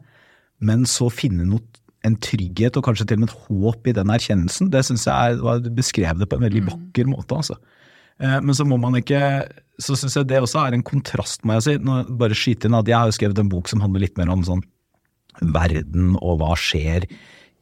men 0.61 0.85
så 0.89 1.11
finne 1.13 1.45
noe, 1.47 1.61
en 2.07 2.15
trygghet 2.17 2.77
og 2.79 2.85
kanskje 2.87 3.09
til 3.09 3.19
og 3.19 3.21
med 3.25 3.29
et 3.33 3.41
håp 3.49 3.89
i 3.91 3.93
den 3.93 4.07
erkjennelsen, 4.15 4.71
det 4.71 4.85
syns 4.87 5.05
jeg 5.09 5.39
er, 5.39 5.59
du 5.61 5.69
beskrev 5.75 6.19
det 6.21 6.29
på 6.31 6.37
en 6.39 6.45
veldig 6.47 6.63
Mm. 6.63 6.69
vakker 6.71 7.07
måte. 7.11 7.35
altså. 7.37 7.57
Eh, 8.21 8.41
Men 8.41 8.55
så 8.55 8.65
må 8.67 8.79
man 8.81 8.95
ikke 8.95 9.49
Så 9.81 9.95
syns 9.95 10.15
jeg 10.15 10.27
det 10.27 10.41
også 10.43 10.67
er 10.67 10.75
en 10.75 10.83
kontrast, 10.83 11.45
må 11.45 11.53
jeg 11.55 11.63
si. 11.63 11.75
Nå, 11.79 12.05
bare 12.19 12.35
skyte 12.35 12.67
inn 12.67 12.75
at 12.75 12.87
Jeg 12.87 12.97
har 12.97 13.07
jo 13.07 13.15
skrevet 13.19 13.39
en 13.39 13.49
bok 13.49 13.69
som 13.69 13.81
handler 13.81 14.01
litt 14.01 14.17
mer 14.19 14.29
om 14.29 14.43
sånn 14.43 14.63
verden 15.41 16.17
og 16.21 16.41
hva 16.41 16.55
skjer. 16.59 17.07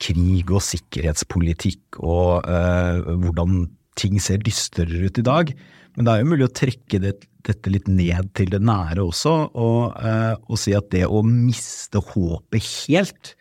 Krig 0.01 0.51
og 0.51 0.63
sikkerhetspolitikk 0.65 1.99
og 2.01 2.45
øh, 2.49 3.17
hvordan 3.21 3.69
ting 3.97 4.19
ser 4.21 4.39
dystrere 4.39 5.07
ut 5.09 5.19
i 5.19 5.25
dag. 5.25 5.53
Men 5.97 6.05
det 6.05 6.13
er 6.13 6.23
jo 6.25 6.31
mulig 6.31 6.49
å 6.49 6.53
trekke 6.53 7.01
det, 7.01 7.15
dette 7.47 7.73
litt 7.73 7.89
ned 7.91 8.33
til 8.37 8.51
det 8.53 8.61
nære 8.65 9.05
også, 9.05 9.35
og, 9.55 9.97
eh, 10.01 10.35
og 10.47 10.61
si 10.61 10.75
at 10.77 10.91
det 10.95 11.05
å 11.07 11.23
miste 11.27 12.03
håpet 12.13 12.71
helt, 12.87 13.35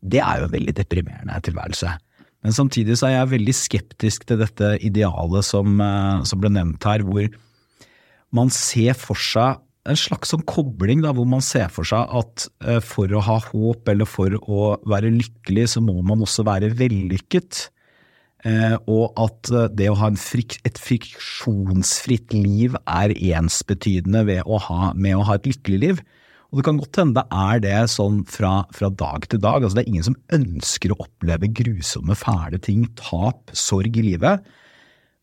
det 0.00 0.22
er 0.24 0.40
jo 0.40 0.48
en 0.48 0.54
veldig 0.54 0.76
deprimerende 0.78 1.40
tilværelse. 1.44 1.94
Men 2.40 2.56
samtidig 2.56 2.96
så 2.96 3.10
er 3.10 3.18
jeg 3.18 3.32
veldig 3.34 3.56
skeptisk 3.56 4.24
til 4.28 4.40
dette 4.40 4.76
idealet 4.86 5.44
som, 5.44 5.80
eh, 5.80 6.22
som 6.24 6.40
ble 6.40 6.52
nevnt 6.54 6.84
her, 6.88 7.04
hvor 7.04 7.28
man 8.32 8.52
ser 8.54 8.94
for 8.94 9.18
seg 9.18 9.60
en 9.88 9.96
slags 9.96 10.32
sånn 10.32 10.44
kobling, 10.48 11.02
da, 11.04 11.12
hvor 11.16 11.26
man 11.28 11.42
ser 11.44 11.68
for 11.72 11.88
seg 11.88 12.08
at 12.20 12.46
eh, 12.64 12.80
for 12.84 13.10
å 13.12 13.22
ha 13.24 13.38
håp 13.40 13.88
eller 13.88 14.08
for 14.08 14.36
å 14.40 14.76
være 14.88 15.12
lykkelig, 15.14 15.66
så 15.74 15.84
må 15.84 15.96
man 16.04 16.22
også 16.24 16.44
være 16.48 16.72
vellykket. 16.76 17.68
Eh, 18.48 18.76
og 18.88 19.18
at 19.20 19.50
eh, 19.52 19.68
det 19.76 19.90
å 19.92 19.98
ha 20.00 20.08
frik, 20.16 20.56
et 20.64 20.78
friksjonsfritt 20.80 22.32
liv 22.32 22.78
er 22.88 23.12
ensbetydende 23.36 24.40
å 24.46 24.60
ha, 24.64 24.92
med 24.96 25.18
å 25.18 25.26
ha 25.28 25.36
et 25.36 25.48
lykkelig 25.50 25.80
liv. 25.82 26.00
Og 26.50 26.58
det 26.58 26.66
kan 26.66 26.80
godt 26.80 26.98
hende 26.98 27.20
det 27.20 27.40
er 27.42 27.60
det 27.62 27.80
sånn 27.92 28.22
fra, 28.26 28.64
fra 28.74 28.88
dag 28.90 29.28
til 29.30 29.42
dag. 29.42 29.62
Altså 29.62 29.78
det 29.78 29.84
er 29.84 29.92
ingen 29.92 30.08
som 30.08 30.18
ønsker 30.34 30.94
å 30.94 31.02
oppleve 31.04 31.50
grusomme, 31.60 32.16
fæle 32.18 32.58
ting, 32.64 32.88
tap, 32.98 33.52
sorg 33.54 34.00
i 34.00 34.06
livet. 34.08 34.48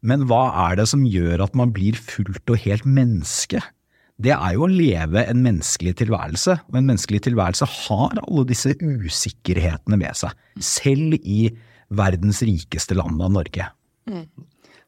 Men 0.07 0.27
hva 0.29 0.45
er 0.69 0.77
det 0.79 0.85
som 0.93 1.03
gjør 1.09 1.43
at 1.43 1.57
man 1.57 1.73
blir 1.75 1.97
fullt 1.99 2.53
og 2.53 2.61
helt 2.63 2.85
menneske? 2.87 3.63
Det 4.17 4.31
er 4.33 4.55
jo 4.55 4.65
å 4.65 4.71
leve 4.71 5.25
en 5.29 5.43
menneskelig 5.45 5.97
tilværelse, 5.99 6.55
og 6.69 6.77
en 6.77 6.87
menneskelig 6.87 7.19
tilværelse 7.27 7.67
har 7.69 8.21
alle 8.23 8.45
disse 8.49 8.71
usikkerhetene 8.81 9.99
ved 10.01 10.17
seg, 10.17 10.33
selv 10.63 11.19
i 11.21 11.51
verdens 11.89 12.41
rikeste 12.45 12.97
land 12.97 13.21
av 13.23 13.33
Norge. 13.35 13.69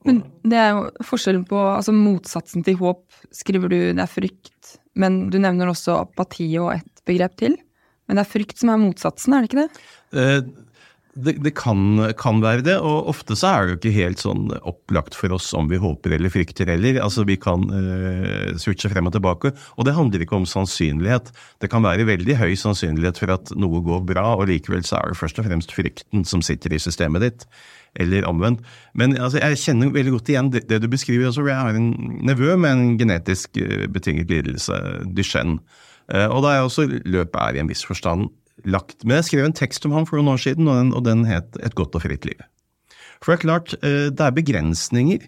Men 0.08 0.22
det 0.48 0.60
er 0.60 0.70
jo 0.74 1.08
forskjellen 1.10 1.44
på 1.48 1.60
altså 1.60 1.94
Motsatsen 1.96 2.64
til 2.66 2.78
håp 2.80 3.04
skriver 3.36 3.72
du 3.72 3.80
det 3.98 4.04
er 4.04 4.12
frykt, 4.12 4.78
men 5.00 5.26
du 5.32 5.40
nevner 5.42 5.72
også 5.72 6.00
apati 6.06 6.48
og 6.62 6.74
et 6.78 7.04
begrep 7.08 7.36
til. 7.40 7.58
Men 8.08 8.18
det 8.18 8.24
er 8.26 8.32
frykt 8.32 8.58
som 8.58 8.72
er 8.74 8.82
motsatsen, 8.82 9.36
er 9.36 9.44
det 9.46 9.52
ikke 9.52 9.66
det? 9.66 9.84
Eh, 11.20 11.24
Det, 11.26 11.44
det 11.44 11.52
kan, 11.56 12.14
kan 12.18 12.42
være 12.42 12.64
det, 12.64 12.78
og 12.80 13.10
ofte 13.12 13.36
så 13.36 13.48
er 13.48 13.66
det 13.66 13.72
jo 13.72 13.78
ikke 13.80 13.96
helt 13.98 14.22
sånn 14.22 14.50
opplagt 14.64 15.16
for 15.16 15.34
oss 15.36 15.52
om 15.58 15.68
vi 15.70 15.80
håper 15.80 16.16
eller 16.16 16.32
frykter 16.32 16.70
heller. 16.70 17.02
Altså 17.04 17.26
Vi 17.28 17.36
kan 17.38 17.66
uh, 17.70 18.56
switche 18.58 18.90
frem 18.90 19.08
og 19.08 19.14
tilbake, 19.14 19.52
og 19.78 19.86
det 19.86 19.96
handler 19.98 20.24
ikke 20.24 20.38
om 20.38 20.48
sannsynlighet. 20.48 21.32
Det 21.60 21.70
kan 21.70 21.84
være 21.84 22.08
veldig 22.08 22.38
høy 22.40 22.56
sannsynlighet 22.56 23.20
for 23.20 23.34
at 23.36 23.52
noe 23.56 23.82
går 23.84 24.06
bra, 24.08 24.36
og 24.38 24.48
likevel 24.50 24.86
så 24.88 25.00
er 25.00 25.12
det 25.12 25.20
først 25.20 25.40
og 25.40 25.50
fremst 25.50 25.76
frykten 25.76 26.26
som 26.26 26.42
sitter 26.46 26.74
i 26.74 26.80
systemet 26.80 27.26
ditt. 27.26 27.46
Eller 28.00 28.28
omvendt. 28.30 28.62
Men 28.94 29.18
altså, 29.18 29.42
jeg 29.42 29.60
kjenner 29.64 29.92
veldig 29.92 30.12
godt 30.14 30.30
igjen 30.30 30.52
det, 30.54 30.68
det 30.70 30.82
du 30.84 30.88
beskriver. 30.88 31.26
Altså, 31.32 31.46
jeg 31.50 31.58
har 31.58 31.76
en 31.76 32.20
nevø 32.22 32.56
med 32.56 32.72
en 32.72 32.98
genetisk 33.00 33.60
uh, 33.60 33.88
betinget 33.92 34.30
lidelse, 34.30 34.78
Duchenne. 35.18 35.60
Uh, 36.10 36.30
og 36.30 36.44
da 36.46 36.56
er 36.56 36.66
også 36.66 36.88
løpet 36.88 37.42
er 37.42 37.58
i 37.58 37.64
en 37.64 37.70
viss 37.70 37.86
forstand 37.86 38.30
lagt. 38.66 39.04
Men 39.06 39.20
jeg 39.20 39.30
skrev 39.30 39.48
en 39.48 39.58
tekst 39.58 39.88
om 39.88 39.96
ham 39.96 40.08
for 40.10 40.20
noen 40.20 40.34
år 40.36 40.44
siden, 40.44 40.70
og 40.70 40.80
den, 40.80 40.94
og 40.96 41.06
den 41.08 41.26
het 41.30 41.60
Et 41.64 41.76
godt 41.76 41.96
og 41.96 42.06
fritt 42.06 42.28
liv. 42.28 42.40
For 43.20 43.34
det 43.34 43.40
er 43.40 43.48
klart, 43.48 43.74
uh, 43.84 44.08
det 44.12 44.26
er 44.26 44.38
begrensninger 44.38 45.26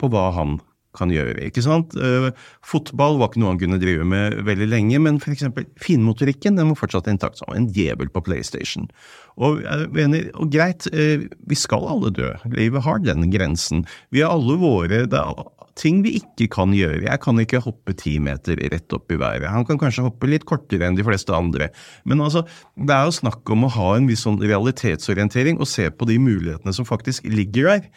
på 0.00 0.10
hva 0.12 0.30
han 0.36 0.58
kan 0.96 1.12
gjøre. 1.14 1.38
ikke 1.46 1.62
sant? 1.62 1.94
Uh, 1.94 2.32
fotball 2.66 3.20
var 3.20 3.30
ikke 3.30 3.42
noe 3.42 3.52
han 3.52 3.60
kunne 3.62 3.78
drive 3.80 4.04
med 4.04 4.40
veldig 4.48 4.68
lenge, 4.72 4.98
men 4.98 5.20
f.eks. 5.22 5.46
finmotorikken 5.80 6.58
den 6.58 6.72
var 6.72 6.80
fortsatt 6.80 7.08
intakt 7.12 7.38
som 7.38 7.52
en 7.54 7.68
djevel 7.70 8.10
på 8.10 8.24
PlayStation. 8.26 8.90
Og, 9.38 9.62
mener, 9.94 10.32
og 10.34 10.50
greit, 10.52 10.88
vi 10.90 11.56
skal 11.56 11.86
alle 11.88 12.10
dø. 12.12 12.34
Livet 12.52 12.84
har 12.84 13.00
den 13.06 13.30
grensen. 13.32 13.86
Vi 14.10 14.20
har 14.20 14.34
alle 14.34 14.58
våre 14.60 15.06
det 15.08 15.16
er 15.16 15.46
ting 15.80 16.02
vi 16.04 16.16
ikke 16.20 16.48
kan 16.52 16.74
gjøre. 16.76 17.04
Jeg 17.06 17.22
kan 17.24 17.40
ikke 17.40 17.62
hoppe 17.64 17.94
ti 17.98 18.18
meter 18.22 18.60
rett 18.72 18.96
opp 18.96 19.12
i 19.12 19.18
været. 19.20 19.48
Han 19.48 19.64
kan 19.68 19.80
kanskje 19.80 20.04
hoppe 20.06 20.28
litt 20.28 20.44
kortere 20.48 20.88
enn 20.88 20.98
de 20.98 21.06
fleste 21.06 21.34
andre. 21.36 21.70
Men 22.08 22.20
altså, 22.24 22.44
det 22.76 22.96
er 22.96 23.08
jo 23.08 23.16
snakk 23.20 23.54
om 23.54 23.64
å 23.66 23.72
ha 23.78 23.94
en 23.96 24.10
viss 24.10 24.26
sånn 24.26 24.40
realitetsorientering 24.42 25.60
og 25.60 25.70
se 25.70 25.88
på 25.90 26.08
de 26.10 26.18
mulighetene 26.20 26.74
som 26.76 26.88
faktisk 26.88 27.28
ligger 27.30 27.72
der. 27.72 27.88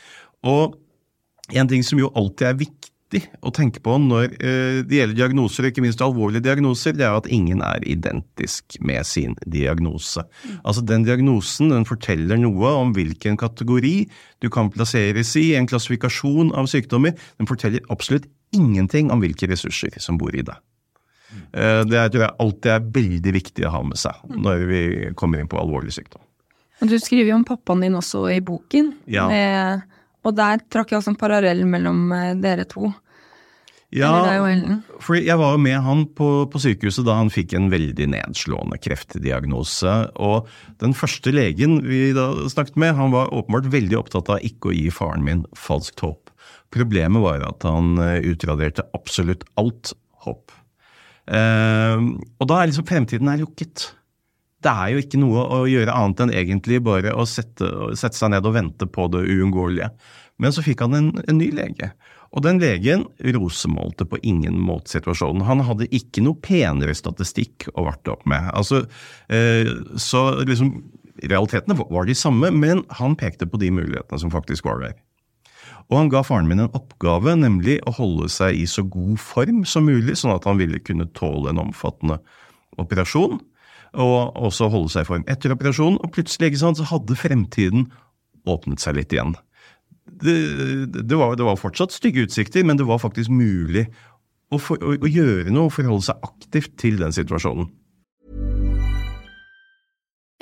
Og 0.48 0.80
en 1.52 1.70
ting 1.70 1.84
som 1.86 2.00
jo 2.00 2.12
alltid 2.16 2.50
er 2.50 2.60
viktig 2.64 2.93
å 3.44 3.52
tenke 3.54 3.82
på 3.84 3.96
når 4.02 4.34
eh, 4.40 4.80
det 4.88 4.98
gjelder 5.00 5.18
diagnoser, 5.18 5.68
ikke 5.70 5.84
minst 5.86 6.02
alvorlige 6.04 6.46
diagnoser, 6.48 6.96
det 6.98 7.06
er 7.08 7.18
at 7.18 7.30
ingen 7.32 7.62
er 7.66 7.86
identisk 7.90 8.78
med 8.82 9.06
sin 9.08 9.36
diagnose. 9.46 10.26
Altså 10.64 10.84
Den 10.86 11.06
diagnosen 11.08 11.74
den 11.74 11.88
forteller 11.90 12.40
noe 12.42 12.74
om 12.82 12.94
hvilken 12.96 13.38
kategori 13.40 13.96
du 14.44 14.50
kan 14.54 14.72
plasseres 14.74 15.36
i, 15.40 15.54
en 15.58 15.70
klassifikasjon 15.70 16.54
av 16.58 16.70
sykdommer. 16.72 17.16
Den 17.38 17.50
forteller 17.50 17.86
absolutt 17.94 18.30
ingenting 18.54 19.12
om 19.14 19.24
hvilke 19.24 19.50
ressurser 19.50 19.96
som 20.02 20.20
bor 20.22 20.36
i 20.36 20.46
deg. 20.46 20.60
Eh, 21.54 21.82
Det 21.90 21.98
er, 21.98 22.12
tror 22.14 22.28
jeg 22.28 22.38
alltid 22.40 22.72
er 22.72 22.92
veldig 23.00 23.34
viktig 23.40 23.66
å 23.68 23.74
ha 23.74 23.82
med 23.88 23.98
seg 23.98 24.14
når 24.30 24.68
vi 24.70 24.84
kommer 25.20 25.42
inn 25.42 25.50
på 25.50 25.60
alvorlig 25.62 25.96
sykdom. 25.96 26.22
Du 26.84 26.98
skriver 27.00 27.32
jo 27.32 27.38
om 27.40 27.46
pappaen 27.48 27.86
din 27.86 27.96
også 27.96 28.26
i 28.34 28.42
boken. 28.44 28.94
Ja. 29.08 29.28
Med, 29.32 29.84
og 30.24 30.36
der 30.38 30.62
trakk 30.72 30.92
jeg 30.94 31.02
også 31.02 31.14
en 31.14 31.20
parallell 31.20 31.64
mellom 31.70 32.12
eh, 32.16 32.34
dere 32.40 32.68
to. 32.70 32.92
Ellen. 33.94 34.80
For 35.04 35.20
jeg 35.20 35.38
var 35.38 35.54
jo 35.54 35.62
med 35.62 35.78
han 35.86 36.00
på, 36.18 36.28
på 36.50 36.62
sykehuset 36.64 37.06
da 37.06 37.20
han 37.20 37.30
fikk 37.34 37.54
en 37.54 37.70
veldig 37.70 38.08
nedslående 38.16 38.80
kreftdiagnose. 38.82 39.94
Og 40.18 40.50
den 40.82 40.96
første 40.98 41.34
legen 41.34 41.82
vi 41.86 42.08
da 42.18 42.32
snakket 42.50 42.80
med, 42.82 42.96
han 42.98 43.14
var 43.14 43.34
åpenbart 43.36 43.70
veldig 43.74 44.00
opptatt 44.00 44.32
av 44.34 44.46
ikke 44.46 44.72
å 44.72 44.76
gi 44.76 44.88
faren 44.94 45.26
min 45.28 45.46
falskt 45.58 46.02
håp. 46.06 46.34
Problemet 46.74 47.22
var 47.22 47.46
at 47.46 47.66
han 47.70 48.00
eh, 48.02 48.24
utraderte 48.34 48.86
absolutt 48.98 49.46
alt 49.62 49.94
håp. 50.26 50.56
Eh, 51.30 52.08
og 52.42 52.50
da 52.50 52.60
er 52.60 52.72
liksom 52.72 52.88
fremtiden 52.90 53.30
er 53.30 53.44
lukket. 53.44 53.92
Det 54.64 54.72
er 54.72 54.94
jo 54.94 55.04
ikke 55.04 55.20
noe 55.20 55.44
å 55.58 55.62
gjøre 55.68 55.94
annet 55.94 56.24
enn 56.24 56.34
egentlig 56.34 56.80
bare 56.86 57.12
å 57.16 57.26
sette, 57.28 57.68
sette 58.00 58.16
seg 58.16 58.32
ned 58.32 58.48
og 58.48 58.56
vente 58.56 58.88
på 58.88 59.10
det 59.12 59.26
uunngåelige. 59.28 59.90
Men 60.42 60.56
så 60.56 60.64
fikk 60.66 60.86
han 60.86 60.98
en, 60.98 61.10
en 61.28 61.40
ny 61.40 61.50
lege. 61.54 61.92
Og 62.34 62.42
den 62.42 62.58
legen 62.62 63.06
rosemålte 63.36 64.08
på 64.10 64.18
ingen 64.26 64.58
måte 64.58 64.96
situasjonen. 64.96 65.46
Han 65.46 65.62
hadde 65.68 65.90
ikke 65.94 66.24
noe 66.26 66.40
penere 66.42 66.96
statistikk 66.98 67.68
å 67.76 67.86
varte 67.86 68.16
opp 68.16 68.26
med. 68.30 68.48
Altså, 68.58 68.86
eh, 69.30 69.70
så 70.02 70.24
liksom, 70.42 70.74
realitetene 71.22 71.78
var 71.78 72.10
de 72.10 72.18
samme, 72.18 72.50
men 72.50 72.82
han 72.98 73.18
pekte 73.20 73.46
på 73.50 73.62
de 73.62 73.70
mulighetene 73.76 74.24
som 74.24 74.34
faktisk 74.34 74.66
var 74.66 74.82
der. 74.82 74.98
Og 75.92 76.00
han 76.00 76.10
ga 76.10 76.24
faren 76.26 76.48
min 76.50 76.64
en 76.64 76.74
oppgave, 76.74 77.36
nemlig 77.38 77.78
å 77.86 77.94
holde 78.00 78.30
seg 78.32 78.58
i 78.58 78.66
så 78.70 78.86
god 78.88 79.20
form 79.22 79.62
som 79.68 79.86
mulig, 79.86 80.16
sånn 80.18 80.34
at 80.34 80.48
han 80.50 80.58
ville 80.62 80.82
kunne 80.82 81.10
tåle 81.14 81.52
en 81.52 81.62
omfattende 81.68 82.18
operasjon, 82.82 83.38
og 83.94 84.36
også 84.36 84.70
holde 84.74 84.90
seg 84.94 85.06
i 85.06 85.10
form 85.10 85.26
etter 85.30 85.54
operasjonen. 85.54 86.00
Og 86.02 86.14
plutselig 86.16 86.58
sant, 86.60 86.80
så 86.80 86.88
hadde 86.90 87.18
fremtiden 87.20 87.90
åpnet 88.50 88.84
seg 88.84 88.98
litt 88.98 89.14
igjen. 89.14 89.36
Det, 90.04 90.36
det, 90.92 91.16
var, 91.18 91.38
det 91.40 91.46
var, 91.46 91.60
fortsatt 91.60 91.94
stygge 91.96 92.26
utsikter, 92.28 92.66
men 92.66 92.78
det 92.78 92.88
var 92.90 93.00
faktisk 93.02 93.32
mulig 93.32 93.86
å, 94.52 94.60
for, 94.60 94.82
å, 94.84 94.98
å 94.98 95.10
gjøre 95.10 95.54
noe 95.54 95.70
og 95.70 95.78
forholde 95.78 96.10
seg 96.10 96.28
aktivt 96.28 96.76
til 96.82 97.00
den 97.00 97.16
situasjonen. 97.16 97.70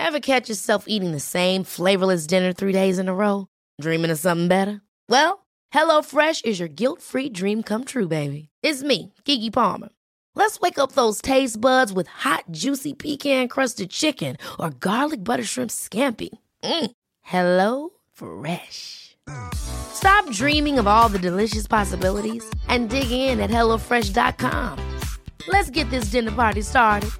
Ever 0.02 0.20
catch 0.20 0.50
yourself 0.50 0.86
eating 0.88 1.12
the 1.12 1.22
same 1.22 1.64
flavorless 1.64 2.26
dinner 2.26 2.54
three 2.54 2.74
days 2.74 2.98
in 2.98 3.08
a 3.08 3.14
row? 3.14 3.48
Dreaming 3.80 4.12
of 4.12 4.18
something 4.18 4.48
better? 4.48 4.82
Well, 5.08 5.46
HelloFresh 5.74 6.44
is 6.44 6.60
your 6.60 6.68
guilt-free 6.68 7.30
dream 7.30 7.62
come 7.64 7.86
true, 7.86 8.08
baby. 8.08 8.50
It's 8.64 8.84
me, 8.84 9.14
Kiki 9.26 9.52
Palmer. 9.52 9.90
Let's 10.36 10.60
wake 10.60 10.80
up 10.80 10.94
those 10.94 11.22
taste 11.22 11.60
buds 11.60 11.92
with 11.92 12.08
hot, 12.08 12.46
juicy 12.52 12.94
pecan-crusted 12.94 13.90
chicken 13.90 14.38
or 14.60 14.70
garlic 14.70 15.24
butter 15.24 15.44
shrimp 15.44 15.72
scampi. 15.72 16.30
Mm. 16.64 16.92
Hello 17.22 17.90
Fresh. 18.14 19.18
Stop 19.54 20.30
dreaming 20.32 20.80
of 20.80 20.88
all 20.88 21.10
the 21.10 21.20
delicious 21.20 21.68
possibilities 21.68 22.44
and 22.68 22.90
dig 22.90 23.12
in 23.12 23.40
at 23.40 23.50
HelloFresh.com. 23.50 25.00
Let's 25.48 25.70
get 25.70 25.90
this 25.90 26.12
dinner 26.12 26.32
party 26.32 26.62
started. 26.62 27.12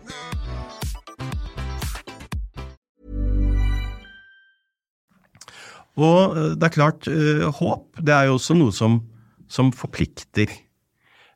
Og 6.02 6.38
eh, 6.38 6.54
det 6.56 6.64
er 6.64 6.74
klart, 6.74 7.08
eh, 7.08 7.44
håp 7.60 8.00
det 8.00 8.14
er 8.16 8.30
jo 8.30 8.38
også 8.40 8.56
noe 8.56 8.72
som, 8.74 9.02
som 9.52 9.72
forplikter. 9.76 10.50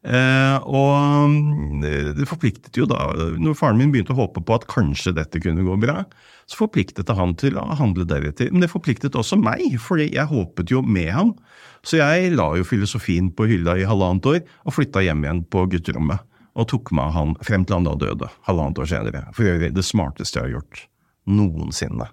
Eh, 0.06 0.58
og 0.70 1.32
mm, 1.32 1.82
det 2.14 2.28
forpliktet 2.30 2.78
jo 2.78 2.86
da 2.86 3.08
Når 3.42 3.56
faren 3.58 3.80
min 3.80 3.90
begynte 3.90 4.14
å 4.14 4.20
håpe 4.20 4.44
på 4.46 4.54
at 4.54 4.68
kanskje 4.70 5.16
dette 5.18 5.42
kunne 5.42 5.66
gå 5.66 5.78
bra, 5.82 6.04
så 6.46 6.60
forpliktet 6.60 7.08
det 7.10 7.16
han 7.18 7.34
til 7.42 7.58
å 7.58 7.66
handle 7.80 8.06
deretter. 8.06 8.52
Men 8.54 8.62
det 8.62 8.70
forpliktet 8.70 9.18
også 9.18 9.40
meg, 9.42 9.80
for 9.82 10.02
jeg 10.02 10.30
håpet 10.30 10.74
jo 10.74 10.84
med 10.86 11.10
ham. 11.16 11.34
Så 11.86 11.98
jeg 12.02 12.36
la 12.36 12.52
jo 12.58 12.66
filosofien 12.68 13.32
på 13.34 13.48
hylla 13.50 13.78
i 13.82 13.88
halvannet 13.88 14.30
år 14.30 14.42
og 14.66 14.78
flytta 14.78 15.04
hjem 15.06 15.26
igjen 15.26 15.44
på 15.50 15.66
gutterommet. 15.74 16.22
Og 16.56 16.70
tok 16.72 16.94
med 16.96 17.12
han 17.12 17.34
frem 17.44 17.66
til 17.66 17.80
han 17.80 17.88
da 17.88 17.96
døde, 18.00 18.30
halvannet 18.48 18.80
år 18.80 18.92
senere. 18.94 19.26
For 19.36 19.50
øvrig 19.50 19.74
det 19.76 19.84
smarteste 19.86 20.40
jeg 20.40 20.48
har 20.48 20.60
gjort 20.60 20.86
noensinne. 21.26 22.08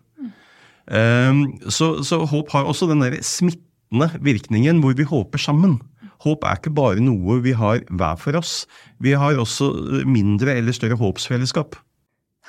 Ehm, 0.90 1.44
så, 1.70 1.94
så, 2.02 2.24
håp 2.26 2.50
har 2.56 2.66
også 2.66 2.88
den 2.90 3.04
der 3.04 3.20
smittende 3.22 4.08
virkningen 4.24 4.80
hvor 4.82 4.96
vi 4.98 5.06
håper 5.06 5.38
sammen. 5.38 5.78
Håp 6.22 6.44
er 6.46 6.58
ikke 6.60 6.74
bare 6.74 7.02
noe 7.02 7.40
vi 7.42 7.54
har 7.58 7.82
hver 7.90 8.18
for 8.20 8.38
oss. 8.38 8.62
Vi 9.02 9.14
har 9.18 9.38
også 9.40 9.72
mindre 10.06 10.54
eller 10.58 10.76
større 10.76 10.98
håpsfellesskap. 11.00 11.78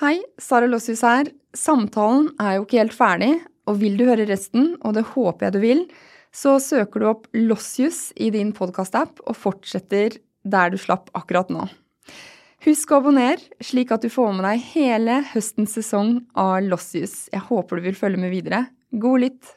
Hei, 0.01 0.17
Sara 0.41 0.69
Lossius 0.69 1.03
her. 1.05 1.29
Samtalen 1.57 2.31
er 2.41 2.57
jo 2.57 2.65
ikke 2.65 2.81
helt 2.81 2.97
ferdig, 2.97 3.31
og 3.69 3.79
vil 3.81 3.97
du 3.97 4.07
høre 4.07 4.27
resten, 4.29 4.75
og 4.81 4.95
det 4.97 5.05
håper 5.13 5.47
jeg 5.47 5.55
du 5.55 5.61
vil, 5.63 5.83
så 6.33 6.57
søker 6.61 7.01
du 7.01 7.09
opp 7.11 7.27
Lossius 7.37 8.07
i 8.17 8.31
din 8.33 8.51
podkastapp 8.57 9.21
og 9.21 9.37
fortsetter 9.37 10.17
der 10.43 10.73
du 10.73 10.79
slapp 10.81 11.11
akkurat 11.17 11.51
nå. 11.53 11.67
Husk 12.63 12.93
å 12.93 13.01
abonnere, 13.01 13.41
slik 13.61 13.91
at 13.91 14.05
du 14.05 14.09
får 14.11 14.31
med 14.37 14.47
deg 14.47 14.63
hele 14.73 15.19
høstens 15.33 15.75
sesong 15.77 16.21
av 16.39 16.61
Lossius. 16.65 17.27
Jeg 17.33 17.43
håper 17.49 17.79
du 17.79 17.89
vil 17.89 17.97
følge 17.99 18.21
med 18.21 18.33
videre. 18.33 18.65
God 18.91 19.25
lytt! 19.25 19.51